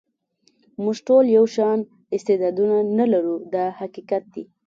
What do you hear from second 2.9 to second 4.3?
نه لرو دا حقیقت